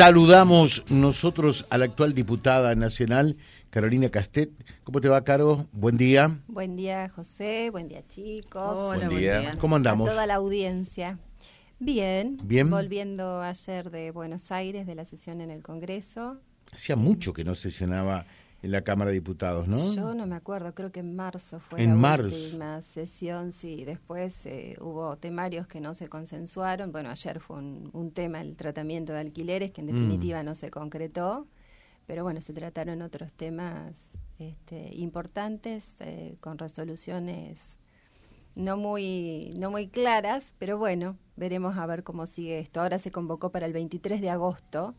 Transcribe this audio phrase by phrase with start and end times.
[0.00, 3.36] Saludamos nosotros a la actual diputada nacional,
[3.68, 4.50] Carolina Castet.
[4.82, 5.66] ¿Cómo te va, Caro?
[5.72, 6.38] Buen día.
[6.48, 7.68] Buen día, José.
[7.68, 8.78] Buen día, chicos.
[8.78, 9.58] Hola, buen día.
[9.60, 10.08] ¿Cómo andamos?
[10.08, 11.18] A toda la audiencia.
[11.80, 12.38] Bien.
[12.42, 12.70] Bien.
[12.70, 16.40] Volviendo ayer de Buenos Aires, de la sesión en el Congreso.
[16.72, 18.24] Hacía mucho que no sesionaba
[18.62, 19.94] en la Cámara de Diputados, ¿no?
[19.94, 22.26] Yo no me acuerdo, creo que en marzo fue en la marzo.
[22.36, 23.84] última sesión, sí.
[23.84, 26.92] Después eh, hubo temarios que no se consensuaron.
[26.92, 29.90] Bueno, ayer fue un, tema el tratamiento de alquileres que en Mm.
[29.90, 31.46] definitiva no se concretó.
[32.06, 37.78] Pero bueno, se trataron otros temas este, importantes eh, con resoluciones
[38.56, 42.80] no muy, no muy claras, pero bueno, veremos a ver cómo sigue esto.
[42.80, 44.94] Ahora se convocó para el 23 de agosto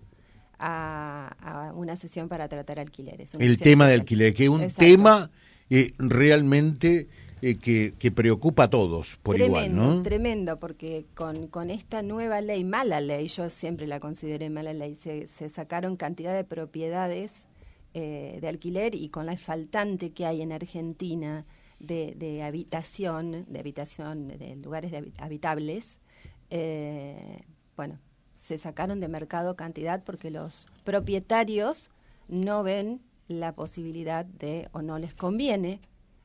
[0.62, 3.34] a, a una sesión para tratar alquileres.
[3.36, 4.86] El tema de alquiler, que es un Exacto.
[4.86, 5.32] tema
[5.70, 7.08] eh, realmente
[7.42, 10.04] eh, que, que preocupa a todos por tremendo, igual, ¿no?
[10.04, 14.96] Tremendo, porque con, con esta nueva ley, mala ley, yo siempre la consideré mala ley,
[14.96, 17.32] se, se sacaron cantidad de propiedades
[17.94, 21.46] eh, de alquiler y con la faltante que hay en Argentina
[21.80, 25.98] de, de habitación, de habitación, de lugares de habi- habitables,
[26.52, 27.42] eh,
[27.76, 27.98] bueno,
[28.42, 31.92] se sacaron de mercado cantidad porque los propietarios
[32.28, 35.80] no ven la posibilidad de o no les conviene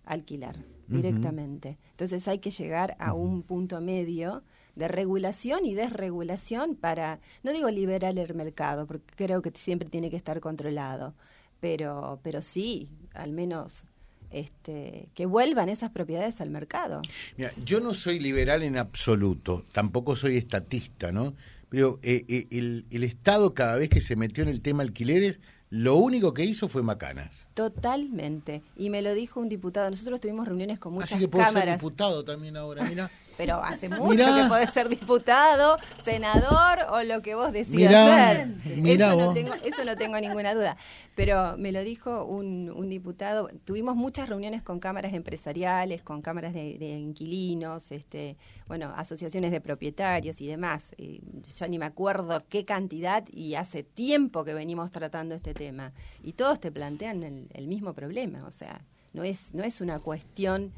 [0.04, 0.56] alquilar
[0.88, 1.78] directamente.
[1.90, 4.42] Entonces hay que llegar a un punto medio
[4.76, 10.10] de regulación y desregulación para, no digo liberar el mercado, porque creo que siempre tiene
[10.10, 11.14] que estar controlado,
[11.60, 13.84] pero, pero sí, al menos
[14.30, 17.02] este, que vuelvan esas propiedades al mercado.
[17.36, 21.34] Mira, yo no soy liberal en absoluto, tampoco soy estatista, ¿no?
[21.68, 25.40] Pero eh, eh, el, el Estado cada vez que se metió en el tema alquileres,
[25.68, 27.30] lo único que hizo fue macanas.
[27.54, 28.62] Totalmente.
[28.76, 29.90] Y me lo dijo un diputado.
[29.90, 31.78] Nosotros tuvimos reuniones con muchas Así que puedo ser cámaras.
[31.80, 33.10] diputado también ahora, mira.
[33.36, 34.42] Pero hace mucho Mirá.
[34.42, 38.76] que podés ser diputado, senador o lo que vos decidas Mirá, ser.
[38.76, 40.76] mirá eso, no tengo, eso no tengo ninguna duda.
[41.14, 43.48] Pero me lo dijo un, un diputado.
[43.64, 48.36] Tuvimos muchas reuniones con cámaras empresariales, con cámaras de, de inquilinos, este,
[48.68, 50.92] bueno, asociaciones de propietarios y demás.
[50.96, 51.20] Y
[51.58, 55.92] yo ni me acuerdo qué cantidad y hace tiempo que venimos tratando este tema.
[56.22, 58.44] Y todos te plantean el, el mismo problema.
[58.46, 58.80] O sea,
[59.12, 60.72] no es, no es una cuestión...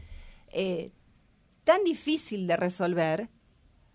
[0.53, 0.91] eh,
[1.69, 3.29] tan difícil de resolver,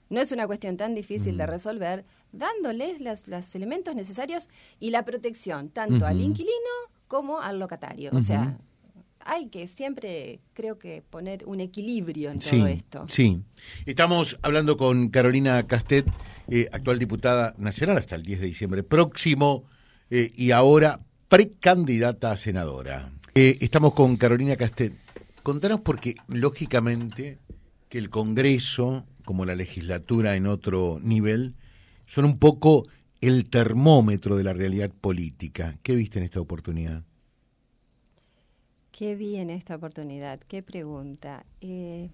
[0.09, 4.47] no es una cuestión tan difícil de resolver, dándoles las- los elementos necesarios
[4.79, 6.73] y la protección, tanto al inquilino
[7.07, 8.11] como al locatario.
[8.13, 8.57] O sea,
[9.25, 13.05] hay que siempre, creo que, poner un equilibrio en todo esto.
[13.09, 13.41] Sí,
[13.87, 16.05] estamos hablando con Carolina Castet,
[16.49, 19.63] eh, actual diputada nacional hasta el 10 de diciembre próximo
[20.11, 23.11] eh, y ahora precandidata a senadora.
[23.33, 24.93] Eh, estamos con Carolina Castet.
[25.41, 27.39] Contanos porque, lógicamente,
[27.93, 31.53] que el Congreso, como la legislatura en otro nivel,
[32.07, 32.87] son un poco
[33.21, 35.75] el termómetro de la realidad política.
[35.83, 37.03] ¿Qué viste en esta oportunidad?
[38.91, 41.45] Qué bien esta oportunidad, qué pregunta.
[41.61, 42.09] Eh,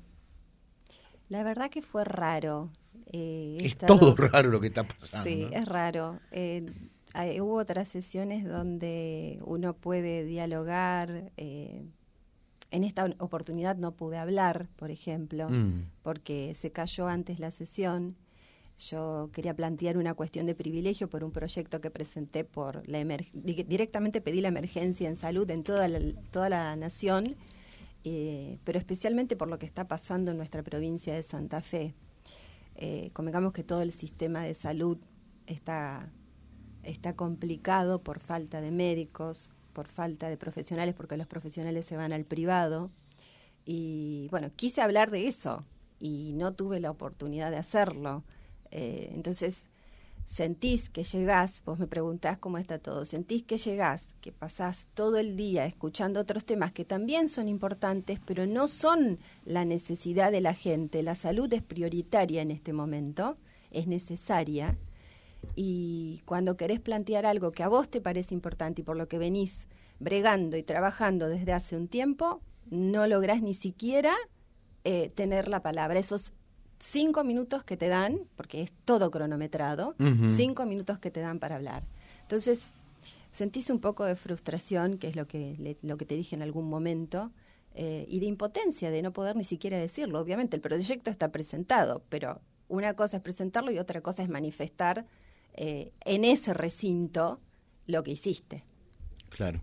[1.30, 2.70] la verdad que fue raro.
[3.14, 5.24] eh, Es estado- todo raro lo que está pasando.
[5.30, 6.20] Sí, es raro.
[6.32, 6.62] Eh,
[7.14, 11.32] hay- hubo otras sesiones donde uno puede dialogar.
[12.72, 15.86] En esta oportunidad no pude hablar, por ejemplo, Mm.
[16.04, 18.16] porque se cayó antes la sesión.
[18.78, 24.22] Yo quería plantear una cuestión de privilegio por un proyecto que presenté por la directamente
[24.22, 26.00] pedí la emergencia en salud en toda la,
[26.32, 27.36] toda la nación,
[28.06, 31.94] eh, pero especialmente por lo que está pasando en nuestra provincia de Santa Fe.
[32.76, 34.98] Eh, convengamos que todo el sistema de salud
[35.46, 36.10] está,
[36.84, 42.12] está complicado por falta de médicos, por falta de profesionales, porque los profesionales se van
[42.12, 42.92] al privado.
[43.64, 45.64] Y bueno, quise hablar de eso
[46.02, 48.26] y no tuve la oportunidad de hacerlo.
[48.72, 49.70] Eh, entonces,
[50.26, 55.18] sentís que llegás, vos me preguntás cómo está todo, sentís que llegás, que pasás todo
[55.18, 60.42] el día escuchando otros temas que también son importantes, pero no son la necesidad de
[60.42, 61.04] la gente.
[61.04, 63.36] La salud es prioritaria en este momento,
[63.72, 64.78] es necesaria.
[65.56, 69.18] Y cuando querés plantear algo que a vos te parece importante y por lo que
[69.18, 69.56] venís
[70.00, 74.14] bregando y trabajando desde hace un tiempo, no lográs ni siquiera
[74.84, 76.00] eh, tener la palabra.
[76.00, 76.34] Esos
[76.80, 79.96] cinco minutos que te dan, porque es todo cronometrado,
[80.38, 81.84] cinco minutos que te dan para hablar.
[82.22, 82.74] Entonces,
[83.32, 86.42] sentís un poco de frustración, que es lo que, le- lo que te dije en
[86.42, 87.32] algún momento,
[87.76, 90.20] eh, y de impotencia, de no poder ni siquiera decirlo.
[90.20, 92.40] Obviamente el proyecto está presentado, pero
[92.70, 95.06] una cosa es presentarlo y otra cosa es manifestar
[95.54, 97.40] eh, en ese recinto
[97.88, 98.64] lo que hiciste.
[99.30, 99.62] Claro.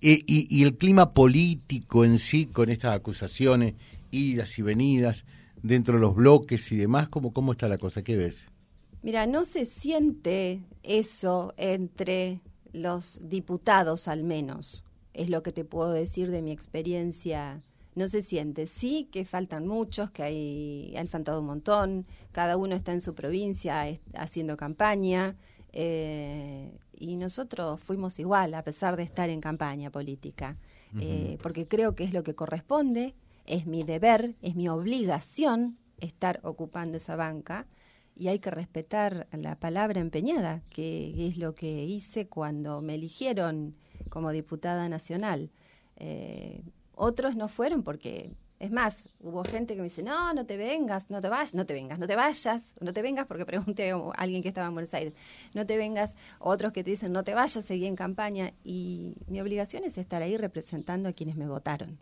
[0.00, 3.74] Y, y- y el clima político en sí, con estas acusaciones,
[4.10, 5.24] idas y venidas
[5.62, 8.02] dentro de los bloques y demás, ¿cómo, cómo está la cosa?
[8.02, 8.46] ¿Qué ves?
[9.02, 12.40] Mira, no se siente eso entre
[12.72, 14.82] los diputados al menos,
[15.14, 17.62] es lo que te puedo decir de mi experiencia.
[17.96, 18.66] No se siente.
[18.66, 23.14] Sí que faltan muchos, que hay, han faltado un montón, cada uno está en su
[23.14, 23.84] provincia
[24.14, 25.34] haciendo campaña,
[25.72, 30.56] eh, y nosotros fuimos igual, a pesar de estar en campaña política,
[30.98, 33.14] eh, porque creo que es lo que corresponde,
[33.44, 37.66] es mi deber, es mi obligación estar ocupando esa banca
[38.14, 43.74] y hay que respetar la palabra empeñada, que es lo que hice cuando me eligieron
[44.08, 45.50] como diputada nacional.
[45.96, 46.62] Eh,
[46.96, 51.08] otros no fueron porque, es más, hubo gente que me dice, no, no te vengas,
[51.08, 54.10] no te vayas, no te vengas, no te vayas, no te vengas, porque pregunté a
[54.16, 55.12] alguien que estaba en Buenos Aires,
[55.54, 59.40] no te vengas, otros que te dicen, no te vayas, seguí en campaña, y mi
[59.40, 61.98] obligación es estar ahí representando a quienes me votaron.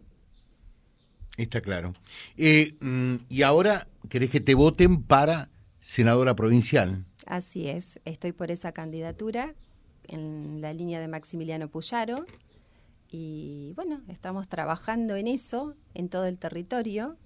[1.36, 1.92] Está claro.
[2.36, 5.50] Eh, mm, y ahora, ¿querés que te voten para
[5.84, 7.04] senadora provincial.
[7.26, 9.54] Así es, estoy por esa candidatura
[10.08, 12.26] en la línea de Maximiliano Puyaro
[13.10, 17.16] y bueno, estamos trabajando en eso en todo el territorio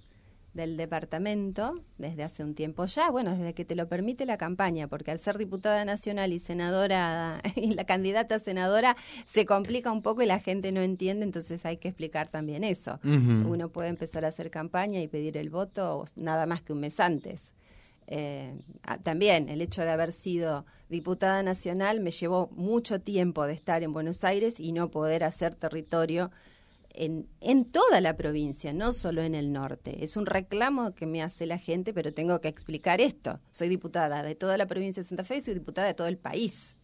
[0.54, 4.88] del departamento desde hace un tiempo ya, bueno, desde que te lo permite la campaña,
[4.88, 8.96] porque al ser diputada nacional y senadora y la candidata senadora
[9.26, 12.98] se complica un poco y la gente no entiende, entonces hay que explicar también eso.
[13.04, 16.98] Uno puede empezar a hacer campaña y pedir el voto nada más que un mes
[17.00, 17.52] antes.
[18.10, 18.55] Eh,
[19.02, 23.93] también el hecho de haber sido diputada nacional me llevó mucho tiempo de estar en
[23.93, 26.31] Buenos Aires y no poder hacer territorio
[26.88, 30.02] en, en toda la provincia, no solo en el norte.
[30.02, 33.40] Es un reclamo que me hace la gente, pero tengo que explicar esto.
[33.52, 36.16] Soy diputada de toda la provincia de Santa Fe y soy diputada de todo el
[36.16, 36.78] país.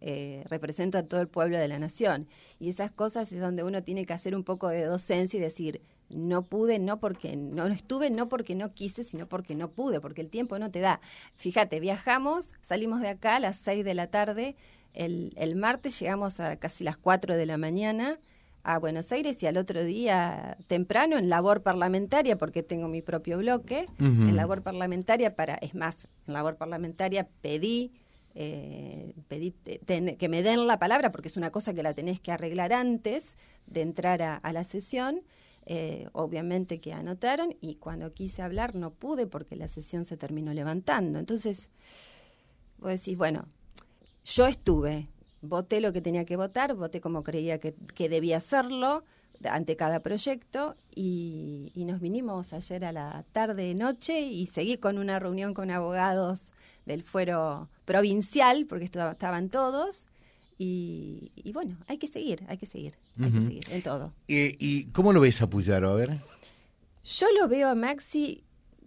[0.00, 2.26] Eh, represento a todo el pueblo de la nación.
[2.58, 5.82] Y esas cosas es donde uno tiene que hacer un poco de docencia y decir,
[6.14, 10.20] no pude, no porque no estuve, no porque no quise, sino porque no pude, porque
[10.20, 11.00] el tiempo no te da.
[11.36, 14.56] Fíjate, viajamos, salimos de acá a las 6 de la tarde,
[14.94, 18.18] el, el martes llegamos a casi las 4 de la mañana
[18.62, 23.38] a Buenos Aires y al otro día temprano en labor parlamentaria, porque tengo mi propio
[23.38, 27.92] bloque, en labor parlamentaria para, es más, en labor parlamentaria pedí
[28.36, 32.32] eh, pedí que me den la palabra porque es una cosa que la tenés que
[32.32, 35.20] arreglar antes de entrar a la sesión
[35.66, 40.52] eh, obviamente que anotaron y cuando quise hablar no pude porque la sesión se terminó
[40.52, 41.18] levantando.
[41.18, 41.70] Entonces,
[42.78, 43.46] vos decís, bueno,
[44.24, 45.08] yo estuve,
[45.40, 47.74] voté lo que tenía que votar, voté como creía que,
[48.08, 49.04] debía hacerlo
[49.44, 55.18] ante cada proyecto y, nos vinimos ayer a la tarde noche y seguí con una
[55.18, 56.52] reunión con abogados
[56.86, 60.08] del fuero provincial porque estaban todos
[60.56, 64.12] y, bueno, hay que seguir, hay que seguir, hay que seguir en todo.
[64.28, 65.90] ¿Y cómo lo ves a Puyaro?
[65.90, 66.20] A ver.
[67.04, 68.44] Yo lo veo a Maxi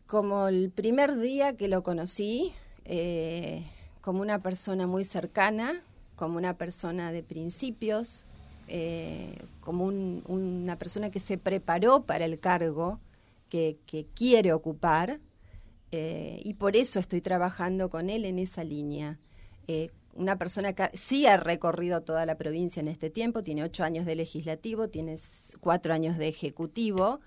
[0.07, 2.51] como el primer día que lo conocí,
[2.85, 3.63] eh,
[4.01, 5.81] como una persona muy cercana,
[6.15, 8.25] como una persona de principios,
[8.69, 12.99] eh, como una persona que se preparó para el cargo
[13.49, 13.77] que,
[14.15, 15.19] quiere ocupar
[15.91, 19.19] eh, y por eso estoy trabajando con él en esa línea
[20.17, 24.05] una persona que sí ha recorrido toda la provincia en este tiempo, tiene ocho años
[24.05, 25.17] de legislativo, tiene
[25.59, 27.19] cuatro años de ejecutivo,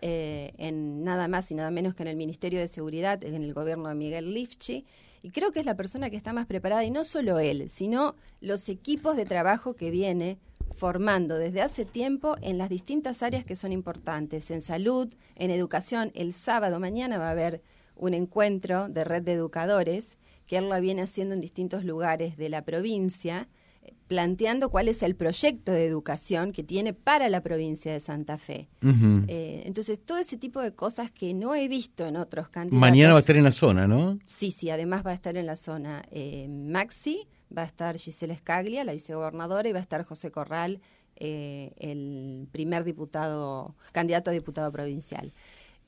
[0.00, 3.52] eh, en nada más y nada menos que en el Ministerio de Seguridad, en el
[3.52, 4.84] gobierno de Miguel Lifchi,
[5.22, 8.14] y creo que es la persona que está más preparada, y no solo él, sino
[8.40, 10.38] los equipos de trabajo que viene
[10.76, 16.12] formando desde hace tiempo en las distintas áreas que son importantes, en salud, en educación.
[16.14, 17.62] El sábado mañana va a haber
[17.96, 22.48] un encuentro de red de educadores que él lo viene haciendo en distintos lugares de
[22.48, 23.48] la provincia,
[23.82, 28.38] eh, planteando cuál es el proyecto de educación que tiene para la provincia de Santa
[28.38, 28.68] Fe.
[28.82, 32.80] Eh, entonces, todo ese tipo de cosas que no he visto en otros candidatos.
[32.80, 34.18] Mañana va a estar en la zona, ¿no?
[34.24, 37.26] Sí, sí, además va a estar en la zona eh, Maxi,
[37.56, 40.80] va a estar Gisela Scaglia, la vicegobernadora, y va a estar José Corral,
[41.18, 45.32] el primer diputado, candidato a diputado provincial.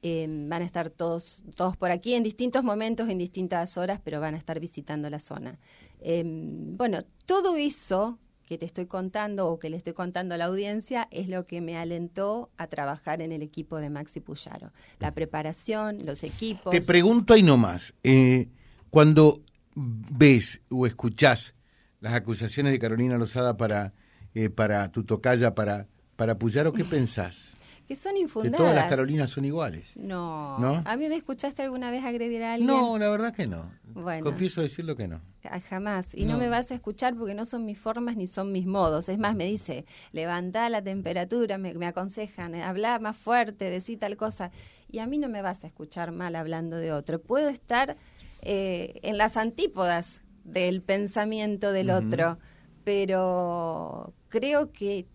[0.01, 4.21] Em, van a estar todos, todos por aquí en distintos momentos, en distintas horas, pero
[4.21, 5.59] van a estar visitando la zona.
[6.01, 10.45] Em, bueno, todo eso que te estoy contando o que le estoy contando a la
[10.45, 14.73] audiencia es lo que me alentó a trabajar en el equipo de Maxi Puyaro.
[15.01, 16.71] La preparación, los equipos.
[16.71, 18.49] Te pregunto ahí nomás, eh,
[18.91, 19.43] cuando
[19.75, 21.55] ves o escuchás
[22.01, 23.95] las acusaciones de Carolina Lozada para,
[24.33, 27.58] eh, para tu tocaya, para, para Puyaro, ¿qué pensás?
[27.89, 28.59] Que son infundadas.
[28.59, 29.87] Que todas las Carolinas son iguales.
[29.97, 30.83] No.
[30.85, 32.67] ¿A mí me escuchaste alguna vez agredir a alguien?
[32.67, 33.73] No, la verdad que no.
[33.95, 34.25] Bueno.
[34.25, 35.23] Confieso decirlo que no.
[35.45, 36.15] Ah, jamás.
[36.15, 36.37] Y no.
[36.37, 39.09] me vas a escuchar porque no son mis formas ni son mis modos.
[39.09, 43.99] Es más, me dice, levanta la temperatura, me, me aconsejan, eh, habla más fuerte, decir
[43.99, 44.51] tal cosa.
[44.91, 47.23] Y a mí no me vas a escuchar mal hablando de otro.
[47.23, 47.97] Puedo estar
[48.43, 52.39] eh, en las antípodas del pensamiento del otro,
[52.85, 55.07] pero creo que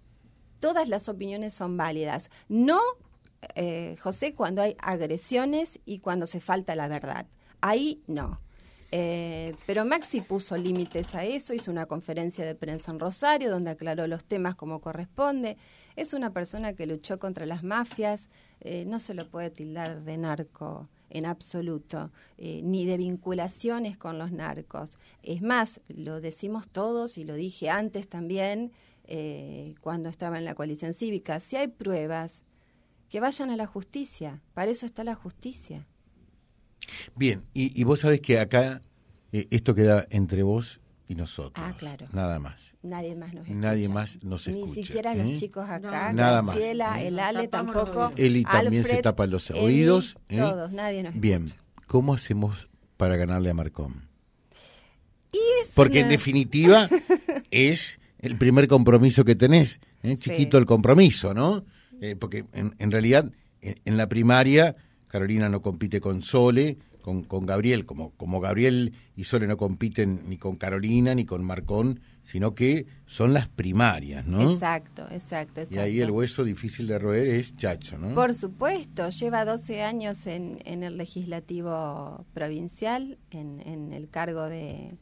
[0.63, 2.29] todas las opiniones son válidas.
[2.47, 2.79] No,
[3.55, 7.25] eh, José, cuando hay agresiones y cuando se falta la verdad.
[7.59, 8.39] Ahí no.
[8.89, 13.71] Eh, pero Maxi puso límites a eso, hizo una conferencia de prensa en Rosario donde
[13.71, 15.57] aclaró los temas como corresponde.
[15.97, 18.29] Es una persona que luchó contra las mafias,
[18.61, 24.17] eh, no se lo puede tildar de narco en absoluto, eh, ni de vinculaciones con
[24.17, 24.97] los narcos.
[25.23, 28.71] Es más, lo decimos todos y lo dije antes también
[29.81, 32.43] cuando estaba en la coalición cívica, si hay pruebas,
[33.13, 35.85] que vayan a la justicia, para eso está la justicia.
[37.15, 38.81] Bien, y, vos sabés que acá
[39.31, 41.53] eh, esto queda entre vos y nosotros.
[41.63, 42.07] Ah, claro.
[42.11, 42.59] Nada más.
[42.81, 43.59] Nadie más nos escucha.
[43.59, 44.73] Nadie más nos escucha.
[44.75, 45.35] Ni siquiera los ¿eh?
[45.37, 48.11] chicos acá, Nada Graciela, el Ale tampoco.
[48.17, 50.17] Eli también se tapa los oídos.
[50.29, 50.37] ¿eh?
[50.37, 51.45] Todos, nadie nos Bien,
[51.87, 52.67] ¿cómo hacemos
[52.97, 54.09] para ganarle a Marcón?
[55.31, 55.39] Y
[55.75, 56.89] Porque en definitiva
[57.51, 59.79] es el primer compromiso que tenés.
[60.17, 61.65] Chiquito el compromiso, ¿no?
[62.19, 64.75] porque en, en realidad en la primaria
[65.07, 70.23] Carolina no compite con Sole, con, con Gabriel, como, como Gabriel y Sole no compiten
[70.27, 74.53] ni con Carolina ni con Marcón, sino que son las primarias, ¿no?
[74.53, 75.75] Exacto, exacto, exacto.
[75.75, 78.15] Y ahí el hueso difícil de roer es Chacho, ¿no?
[78.15, 84.95] Por supuesto, lleva 12 años en, en el legislativo provincial, en, en el cargo de,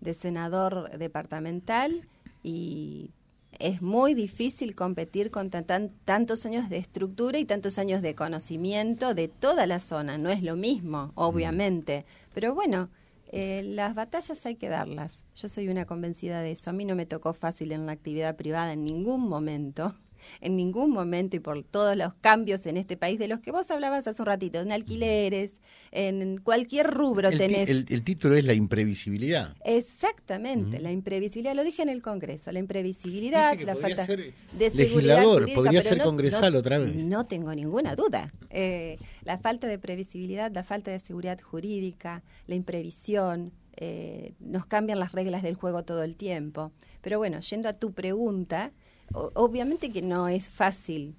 [0.00, 2.06] de senador departamental
[2.42, 3.10] y
[3.58, 9.28] es muy difícil competir con tantos años de estructura y tantos años de conocimiento de
[9.28, 10.18] toda la zona.
[10.18, 12.06] No es lo mismo, obviamente.
[12.32, 12.88] Pero bueno,
[13.32, 15.22] eh, las batallas hay que darlas.
[15.36, 16.70] Yo soy una convencida de eso.
[16.70, 19.94] A mí no me tocó fácil en la actividad privada en ningún momento
[20.40, 23.70] en ningún momento y por todos los cambios en este país de los que vos
[23.70, 25.60] hablabas hace un ratito, en alquileres,
[25.92, 27.68] en cualquier rubro el tenés.
[27.68, 29.54] El, título es la imprevisibilidad.
[29.64, 34.32] Exactamente, la imprevisibilidad, lo dije en el Congreso, la imprevisibilidad, la falta de
[34.74, 36.94] legislador, podría ser congresal otra vez.
[36.94, 38.30] No tengo ninguna duda.
[38.50, 44.98] Eh, la falta de previsibilidad, la falta de seguridad jurídica, la imprevisión, eh, nos cambian
[44.98, 46.70] las reglas del juego todo el tiempo.
[47.00, 48.72] Pero bueno, yendo a tu pregunta,
[49.12, 51.16] obviamente que no es fácil,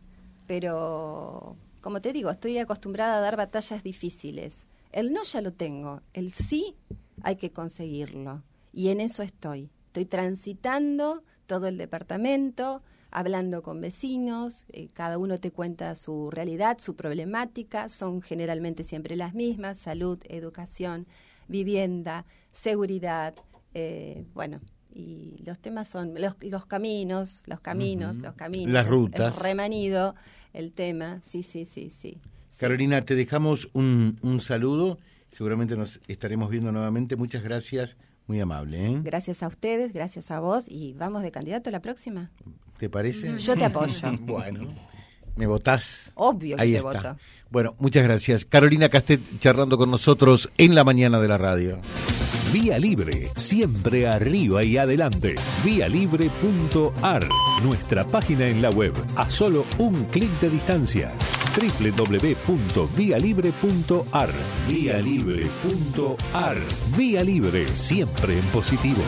[0.47, 4.67] pero como te digo, estoy acostumbrada a dar batallas difíciles.
[4.91, 6.75] El no ya lo tengo, el sí
[7.23, 8.43] hay que conseguirlo.
[8.71, 9.69] Y en eso estoy.
[9.87, 16.77] Estoy transitando todo el departamento, hablando con vecinos, eh, cada uno te cuenta su realidad,
[16.79, 21.07] su problemática, son generalmente siempre las mismas, salud, educación,
[21.47, 23.35] vivienda, seguridad,
[23.73, 24.61] eh, bueno,
[24.93, 30.15] y los temas son los, los caminos, los caminos, los caminos, las rutas, el remanido,
[30.53, 32.19] el tema, sí, sí, sí, sí.
[32.57, 34.99] Carolina, te dejamos un, un saludo,
[35.31, 38.85] seguramente nos estaremos viendo nuevamente, muchas gracias, muy amable.
[38.85, 39.01] ¿eh?
[39.03, 42.31] Gracias a ustedes, gracias a vos y vamos de candidato a la próxima.
[42.77, 43.37] ¿Te parece?
[43.37, 44.11] Yo te apoyo.
[44.21, 44.67] bueno.
[45.35, 46.11] ¿Me votás?
[46.15, 46.91] Obvio que Ahí te está.
[46.91, 47.17] voto.
[47.49, 48.45] Bueno, muchas gracias.
[48.45, 51.79] Carolina Castet charlando con nosotros en la mañana de la radio.
[52.53, 55.35] Vía Libre, siempre arriba y adelante.
[55.63, 57.27] Vialibre.ar,
[57.63, 61.11] nuestra página en la web, a solo un clic de distancia.
[61.55, 64.31] www.vialibre.ar,
[64.67, 66.57] vialibre.ar.
[66.97, 69.01] Vía Libre, siempre en positivo.